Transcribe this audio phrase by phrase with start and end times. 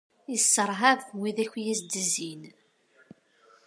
[0.35, 2.43] Isserhab wid akk i as-d-izzin.